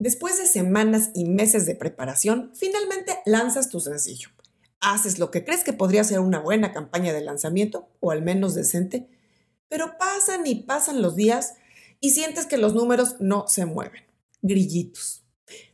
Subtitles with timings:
[0.00, 4.28] Después de semanas y meses de preparación, finalmente lanzas tu sencillo.
[4.80, 8.54] Haces lo que crees que podría ser una buena campaña de lanzamiento, o al menos
[8.54, 9.08] decente,
[9.68, 11.54] pero pasan y pasan los días
[11.98, 14.04] y sientes que los números no se mueven.
[14.40, 15.24] Grillitos.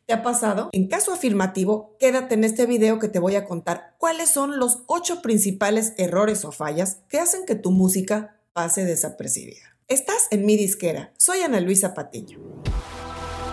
[0.06, 0.70] ¿Te ha pasado?
[0.72, 4.84] En caso afirmativo, quédate en este video que te voy a contar cuáles son los
[4.86, 9.76] ocho principales errores o fallas que hacen que tu música pase desapercibida.
[9.86, 11.12] Estás en mi disquera.
[11.18, 12.63] Soy Ana Luisa Patiño.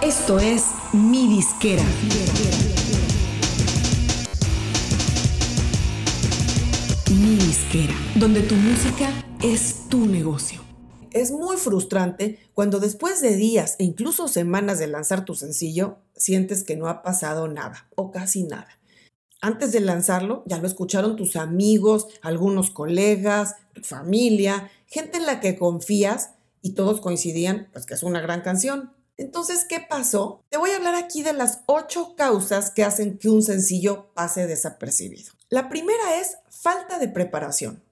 [0.01, 1.83] Esto es Mi Disquera.
[7.11, 9.11] Mi Disquera, donde tu música
[9.43, 10.59] es tu negocio.
[11.11, 16.63] Es muy frustrante cuando después de días e incluso semanas de lanzar tu sencillo, sientes
[16.63, 18.79] que no ha pasado nada o casi nada.
[19.39, 25.39] Antes de lanzarlo, ya lo escucharon tus amigos, algunos colegas, tu familia, gente en la
[25.39, 26.31] que confías
[26.63, 28.93] y todos coincidían pues que es una gran canción.
[29.21, 30.43] Entonces, ¿qué pasó?
[30.49, 34.47] Te voy a hablar aquí de las ocho causas que hacen que un sencillo pase
[34.47, 35.31] desapercibido.
[35.49, 37.83] La primera es falta de preparación.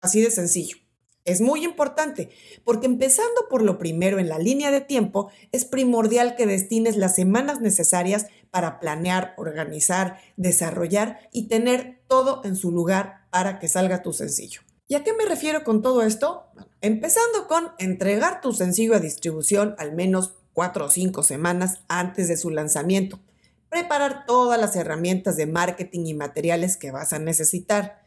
[0.00, 0.78] Así de sencillo.
[1.26, 2.30] Es muy importante
[2.64, 7.14] porque empezando por lo primero en la línea de tiempo, es primordial que destines las
[7.14, 14.00] semanas necesarias para planear, organizar, desarrollar y tener todo en su lugar para que salga
[14.00, 14.62] tu sencillo.
[14.86, 16.46] ¿Y a qué me refiero con todo esto?
[16.80, 22.36] empezando con entregar tu sencillo a distribución al menos cuatro o cinco semanas antes de
[22.36, 23.20] su lanzamiento.
[23.68, 28.02] Preparar todas las herramientas de marketing y materiales que vas a necesitar.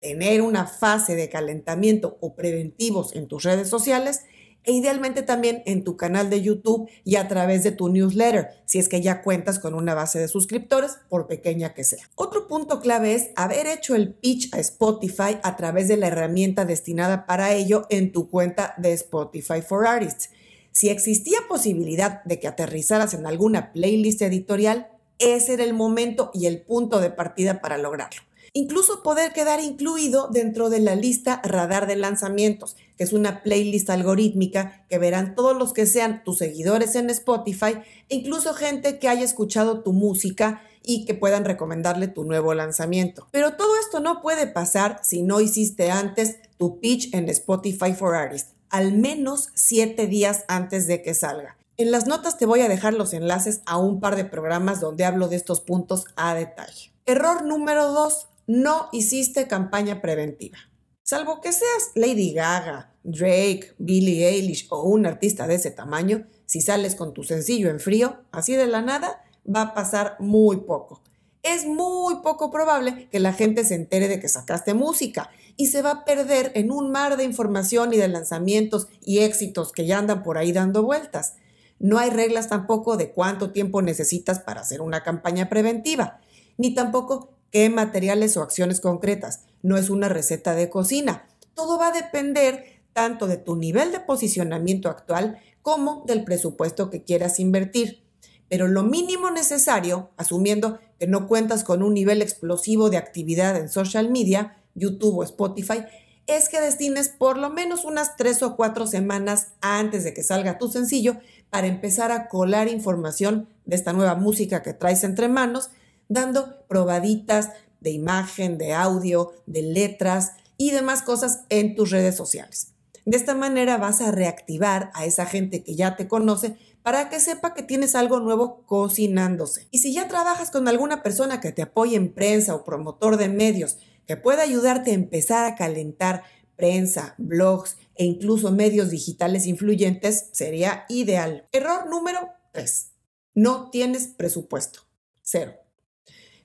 [0.00, 4.22] Tener una fase de calentamiento o preventivos en tus redes sociales
[4.64, 8.78] e idealmente también en tu canal de YouTube y a través de tu newsletter, si
[8.78, 12.08] es que ya cuentas con una base de suscriptores, por pequeña que sea.
[12.14, 16.64] Otro punto clave es haber hecho el pitch a Spotify a través de la herramienta
[16.64, 20.30] destinada para ello en tu cuenta de Spotify for Artists.
[20.72, 26.46] Si existía posibilidad de que aterrizaras en alguna playlist editorial, ese era el momento y
[26.46, 28.22] el punto de partida para lograrlo.
[28.52, 33.90] Incluso poder quedar incluido dentro de la lista radar de lanzamientos, que es una playlist
[33.90, 37.78] algorítmica que verán todos los que sean tus seguidores en Spotify
[38.08, 43.28] e incluso gente que haya escuchado tu música y que puedan recomendarle tu nuevo lanzamiento.
[43.30, 48.16] Pero todo esto no puede pasar si no hiciste antes tu pitch en Spotify for
[48.16, 51.56] Artists al menos siete días antes de que salga.
[51.76, 55.04] En las notas te voy a dejar los enlaces a un par de programas donde
[55.04, 56.92] hablo de estos puntos a detalle.
[57.06, 58.28] Error número 2.
[58.46, 60.58] No hiciste campaña preventiva.
[61.02, 66.60] Salvo que seas Lady Gaga, Drake, Billie Eilish o un artista de ese tamaño, si
[66.60, 71.02] sales con tu sencillo en frío, así de la nada, va a pasar muy poco
[71.42, 75.82] es muy poco probable que la gente se entere de que sacaste música y se
[75.82, 79.98] va a perder en un mar de información y de lanzamientos y éxitos que ya
[79.98, 81.34] andan por ahí dando vueltas.
[81.78, 86.20] No hay reglas tampoco de cuánto tiempo necesitas para hacer una campaña preventiva,
[86.58, 89.44] ni tampoco qué materiales o acciones concretas.
[89.62, 91.26] No es una receta de cocina.
[91.54, 97.02] Todo va a depender tanto de tu nivel de posicionamiento actual como del presupuesto que
[97.02, 98.02] quieras invertir
[98.50, 103.68] pero lo mínimo necesario, asumiendo que no cuentas con un nivel explosivo de actividad en
[103.68, 105.84] social media, YouTube o Spotify,
[106.26, 110.58] es que destines por lo menos unas tres o cuatro semanas antes de que salga
[110.58, 111.16] tu sencillo
[111.48, 115.70] para empezar a colar información de esta nueva música que traes entre manos,
[116.08, 117.50] dando probaditas
[117.80, 122.72] de imagen, de audio, de letras y demás cosas en tus redes sociales.
[123.04, 127.20] De esta manera vas a reactivar a esa gente que ya te conoce para que
[127.20, 129.68] sepa que tienes algo nuevo cocinándose.
[129.70, 133.28] Y si ya trabajas con alguna persona que te apoye en prensa o promotor de
[133.28, 136.24] medios, que pueda ayudarte a empezar a calentar
[136.56, 141.46] prensa, blogs e incluso medios digitales influyentes, sería ideal.
[141.52, 142.90] Error número 3.
[143.34, 144.80] No tienes presupuesto.
[145.22, 145.54] Cero.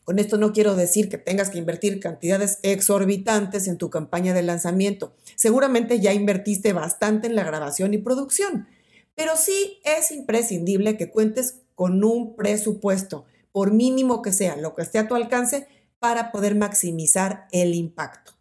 [0.05, 4.43] Con esto no quiero decir que tengas que invertir cantidades exorbitantes en tu campaña de
[4.43, 5.15] lanzamiento.
[5.35, 8.67] Seguramente ya invertiste bastante en la grabación y producción,
[9.15, 14.81] pero sí es imprescindible que cuentes con un presupuesto, por mínimo que sea, lo que
[14.81, 15.67] esté a tu alcance,
[15.99, 18.33] para poder maximizar el impacto.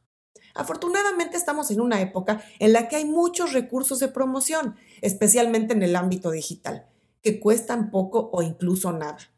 [0.55, 5.83] Afortunadamente estamos en una época en la que hay muchos recursos de promoción, especialmente en
[5.83, 6.87] el ámbito digital,
[7.23, 9.34] que cuestan poco o incluso nada.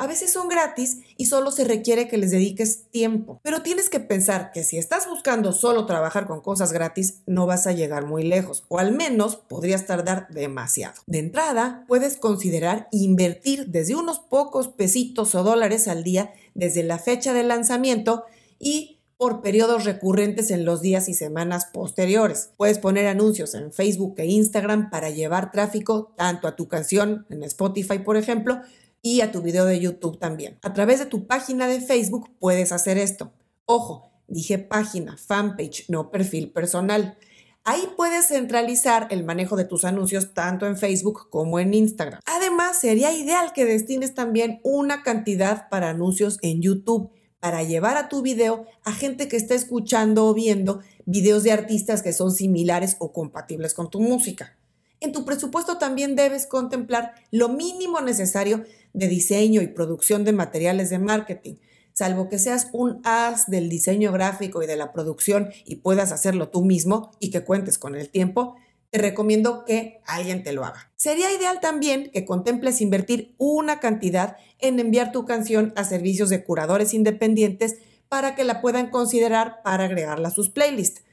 [0.00, 3.38] A veces son gratis y solo se requiere que les dediques tiempo.
[3.42, 7.66] Pero tienes que pensar que si estás buscando solo trabajar con cosas gratis, no vas
[7.66, 10.94] a llegar muy lejos, o al menos podrías tardar demasiado.
[11.06, 16.98] De entrada, puedes considerar invertir desde unos pocos pesitos o dólares al día desde la
[16.98, 18.24] fecha de lanzamiento
[18.58, 22.52] y por periodos recurrentes en los días y semanas posteriores.
[22.56, 27.42] Puedes poner anuncios en Facebook e Instagram para llevar tráfico tanto a tu canción en
[27.42, 28.62] Spotify, por ejemplo,
[29.02, 30.58] y a tu video de YouTube también.
[30.62, 33.32] A través de tu página de Facebook puedes hacer esto.
[33.64, 37.16] Ojo, dije página, fanpage, no perfil personal.
[37.64, 42.20] Ahí puedes centralizar el manejo de tus anuncios tanto en Facebook como en Instagram.
[42.24, 48.08] Además, sería ideal que destines también una cantidad para anuncios en YouTube para llevar a
[48.08, 52.96] tu video a gente que está escuchando o viendo videos de artistas que son similares
[52.98, 54.56] o compatibles con tu música.
[55.00, 60.90] En tu presupuesto también debes contemplar lo mínimo necesario de diseño y producción de materiales
[60.90, 61.56] de marketing,
[61.94, 66.50] salvo que seas un as del diseño gráfico y de la producción y puedas hacerlo
[66.50, 68.56] tú mismo y que cuentes con el tiempo,
[68.90, 70.90] te recomiendo que alguien te lo haga.
[70.96, 76.44] Sería ideal también que contemples invertir una cantidad en enviar tu canción a servicios de
[76.44, 77.76] curadores independientes
[78.08, 81.04] para que la puedan considerar para agregarla a sus playlists.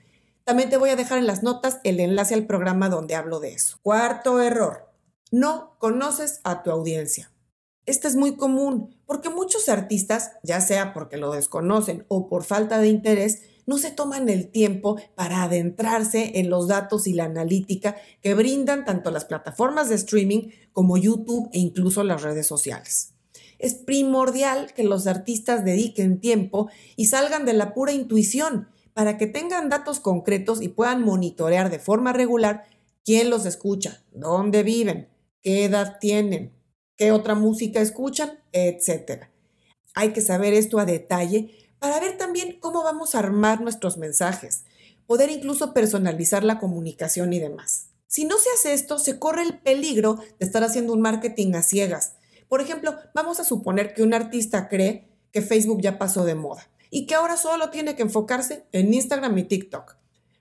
[0.48, 3.52] También te voy a dejar en las notas el enlace al programa donde hablo de
[3.52, 3.80] eso.
[3.82, 4.90] Cuarto error.
[5.30, 7.34] No conoces a tu audiencia.
[7.86, 12.80] Este es muy común porque muchos artistas, ya sea porque lo desconocen o por falta
[12.80, 17.98] de interés, no se toman el tiempo para adentrarse en los datos y la analítica
[18.22, 23.16] que brindan tanto las plataformas de streaming como YouTube e incluso las redes sociales.
[23.60, 29.28] Es primordial que los artistas dediquen tiempo y salgan de la pura intuición para que
[29.28, 32.64] tengan datos concretos y puedan monitorear de forma regular
[33.06, 35.08] quién los escucha, dónde viven,
[35.44, 36.52] qué edad tienen,
[36.96, 39.26] qué otra música escuchan, etc.
[39.94, 44.64] Hay que saber esto a detalle para ver también cómo vamos a armar nuestros mensajes,
[45.06, 47.90] poder incluso personalizar la comunicación y demás.
[48.08, 51.62] Si no se hace esto, se corre el peligro de estar haciendo un marketing a
[51.62, 52.14] ciegas.
[52.50, 56.68] Por ejemplo, vamos a suponer que un artista cree que Facebook ya pasó de moda
[56.90, 59.96] y que ahora solo tiene que enfocarse en Instagram y TikTok.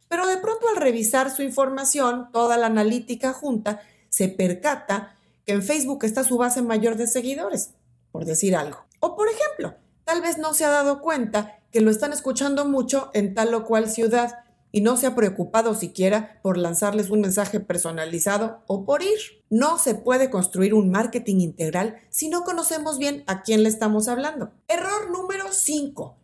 [0.08, 5.62] Pero de pronto al revisar su información, toda la analítica junta, se percata que en
[5.62, 7.70] Facebook está su base mayor de seguidores,
[8.12, 8.84] por decir algo.
[9.00, 9.74] O por ejemplo,
[10.06, 13.64] Tal vez no se ha dado cuenta que lo están escuchando mucho en tal o
[13.64, 19.02] cual ciudad y no se ha preocupado siquiera por lanzarles un mensaje personalizado o por
[19.02, 19.18] ir.
[19.50, 24.06] No se puede construir un marketing integral si no conocemos bien a quién le estamos
[24.06, 24.52] hablando.
[24.68, 26.16] Error número 5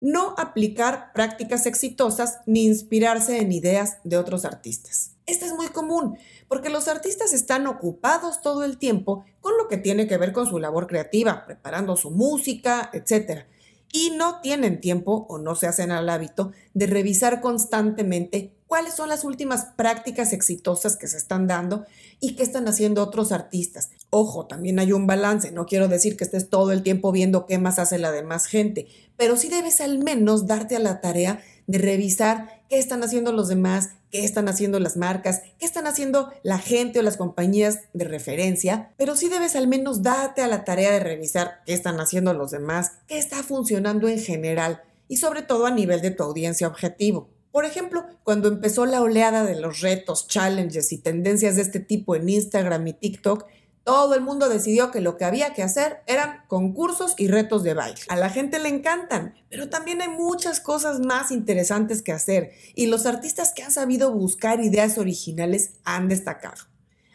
[0.00, 5.12] no aplicar prácticas exitosas ni inspirarse en ideas de otros artistas.
[5.26, 6.18] Esto es muy común
[6.48, 10.46] porque los artistas están ocupados todo el tiempo con lo que tiene que ver con
[10.46, 13.44] su labor creativa, preparando su música, etc.
[13.92, 19.08] Y no tienen tiempo o no se hacen al hábito de revisar constantemente cuáles son
[19.08, 21.86] las últimas prácticas exitosas que se están dando
[22.20, 23.90] y qué están haciendo otros artistas.
[24.10, 27.58] Ojo, también hay un balance, no quiero decir que estés todo el tiempo viendo qué
[27.58, 28.86] más hace la demás gente,
[29.16, 33.48] pero sí debes al menos darte a la tarea de revisar qué están haciendo los
[33.48, 38.04] demás, qué están haciendo las marcas, qué están haciendo la gente o las compañías de
[38.04, 42.34] referencia, pero sí debes al menos darte a la tarea de revisar qué están haciendo
[42.34, 46.68] los demás, qué está funcionando en general y sobre todo a nivel de tu audiencia
[46.68, 47.30] objetivo.
[47.52, 52.14] Por ejemplo, cuando empezó la oleada de los retos, challenges y tendencias de este tipo
[52.14, 53.46] en Instagram y TikTok,
[53.82, 57.74] todo el mundo decidió que lo que había que hacer eran concursos y retos de
[57.74, 58.00] baile.
[58.08, 62.86] A la gente le encantan, pero también hay muchas cosas más interesantes que hacer y
[62.86, 66.62] los artistas que han sabido buscar ideas originales han destacado.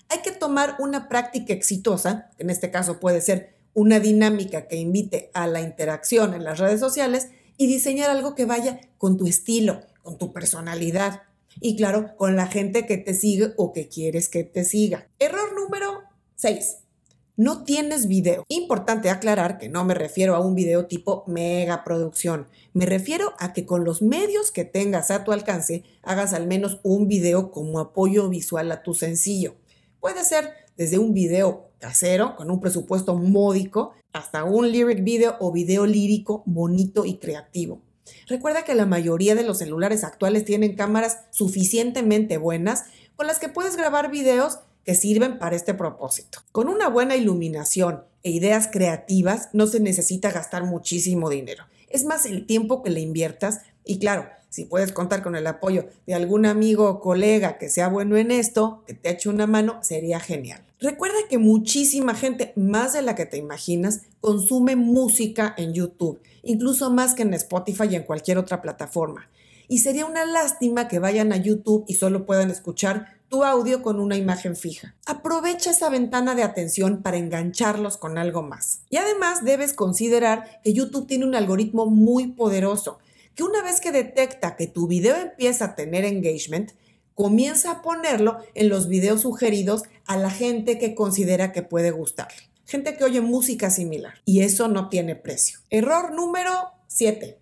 [0.09, 5.31] Hay que tomar una práctica exitosa, en este caso puede ser una dinámica que invite
[5.33, 9.81] a la interacción en las redes sociales y diseñar algo que vaya con tu estilo,
[10.05, 11.23] con tu personalidad
[11.59, 15.07] y claro, con la gente que te sigue o que quieres que te siga.
[15.19, 16.03] Error número
[16.35, 16.77] 6.
[17.37, 18.45] No tienes video.
[18.47, 22.47] Importante aclarar que no me refiero a un video tipo mega producción.
[22.73, 26.79] Me refiero a que con los medios que tengas a tu alcance hagas al menos
[26.83, 29.55] un video como apoyo visual a tu sencillo.
[29.99, 35.51] Puede ser desde un video casero con un presupuesto módico hasta un lyric video o
[35.51, 37.81] video lírico bonito y creativo.
[38.27, 42.85] Recuerda que la mayoría de los celulares actuales tienen cámaras suficientemente buenas
[43.15, 46.39] con las que puedes grabar videos que sirven para este propósito.
[46.51, 51.65] Con una buena iluminación e ideas creativas no se necesita gastar muchísimo dinero.
[51.89, 55.87] Es más el tiempo que le inviertas y claro, si puedes contar con el apoyo
[56.07, 59.79] de algún amigo o colega que sea bueno en esto, que te eche una mano,
[59.83, 60.63] sería genial.
[60.85, 66.91] Recuerda que muchísima gente, más de la que te imaginas, consume música en YouTube, incluso
[66.91, 69.27] más que en Spotify y en cualquier otra plataforma.
[69.67, 73.99] Y sería una lástima que vayan a YouTube y solo puedan escuchar tu audio con
[73.99, 74.93] una imagen fija.
[75.07, 78.81] Aprovecha esa ventana de atención para engancharlos con algo más.
[78.91, 82.99] Y además debes considerar que YouTube tiene un algoritmo muy poderoso
[83.33, 86.73] que una vez que detecta que tu video empieza a tener engagement,
[87.15, 92.37] comienza a ponerlo en los videos sugeridos a la gente que considera que puede gustarle.
[92.65, 94.15] Gente que oye música similar.
[94.25, 95.59] Y eso no tiene precio.
[95.69, 96.51] Error número
[96.87, 97.39] 7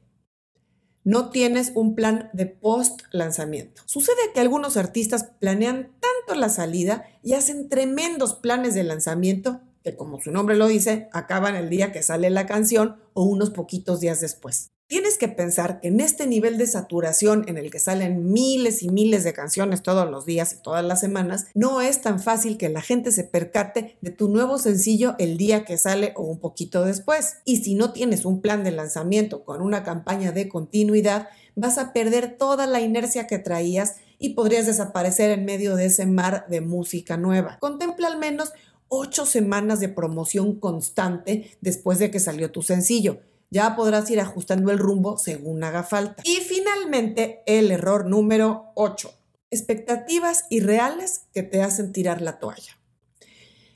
[1.05, 3.81] no tienes un plan de post lanzamiento.
[3.85, 9.97] Sucede que algunos artistas planean tanto la salida y hacen tremendos planes de lanzamiento que
[9.97, 13.99] como su nombre lo dice, acaban el día que sale la canción o unos poquitos
[13.99, 14.72] días después.
[14.87, 18.89] Tienes que pensar que en este nivel de saturación en el que salen miles y
[18.89, 22.69] miles de canciones todos los días y todas las semanas, no es tan fácil que
[22.69, 26.85] la gente se percate de tu nuevo sencillo el día que sale o un poquito
[26.85, 27.37] después.
[27.43, 31.93] Y si no tienes un plan de lanzamiento con una campaña de continuidad, vas a
[31.93, 36.61] perder toda la inercia que traías y podrías desaparecer en medio de ese mar de
[36.61, 37.57] música nueva.
[37.59, 38.53] Contempla al menos
[38.89, 43.21] ocho semanas de promoción constante después de que salió tu sencillo.
[43.53, 46.24] Ya podrás ir ajustando el rumbo según haga falta.
[46.25, 49.13] Y finalmente, el error número 8.
[49.51, 52.79] Expectativas irreales que te hacen tirar la toalla.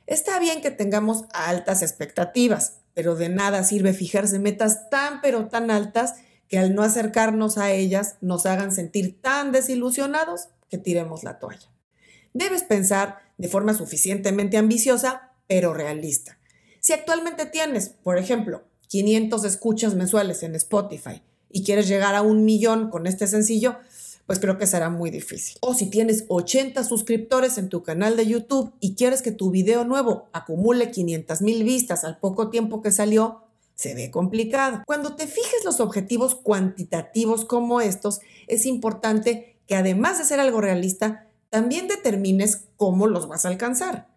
[0.08, 5.70] Está bien que tengamos altas expectativas, pero de nada sirve fijarse metas tan pero tan
[5.70, 6.16] altas
[6.48, 11.70] que al no acercarnos a ellas nos hagan sentir tan desilusionados que tiremos la toalla.
[12.34, 16.40] Debes pensar de forma suficientemente ambiciosa, pero realista.
[16.80, 22.46] Si actualmente tienes, por ejemplo, 500 escuchas mensuales en Spotify y quieres llegar a un
[22.46, 23.78] millón con este sencillo,
[24.26, 25.58] pues creo que será muy difícil.
[25.62, 29.86] O si tienes 80 suscriptores en tu canal de YouTube y quieres que tu video
[29.86, 33.44] nuevo acumule 500 mil vistas al poco tiempo que salió,
[33.76, 34.84] se ve complicado.
[34.86, 40.62] Cuando te fijes los objetivos cuantitativos como estos, es importante que además de ser algo
[40.62, 44.08] realista, también determines cómo los vas a alcanzar.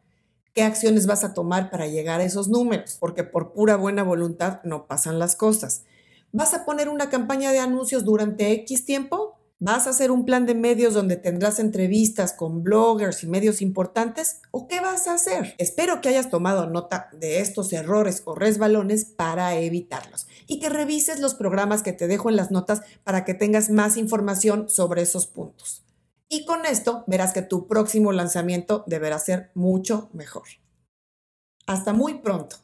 [0.52, 2.96] ¿Qué acciones vas a tomar para llegar a esos números?
[2.98, 5.84] Porque por pura buena voluntad no pasan las cosas.
[6.32, 9.36] ¿Vas a poner una campaña de anuncios durante X tiempo?
[9.60, 14.40] ¿Vas a hacer un plan de medios donde tendrás entrevistas con bloggers y medios importantes?
[14.50, 15.54] ¿O qué vas a hacer?
[15.58, 21.20] Espero que hayas tomado nota de estos errores o resbalones para evitarlos y que revises
[21.20, 25.26] los programas que te dejo en las notas para que tengas más información sobre esos
[25.26, 25.84] puntos.
[26.32, 30.44] Y con esto verás que tu próximo lanzamiento deberá ser mucho mejor.
[31.66, 32.56] Hasta muy pronto.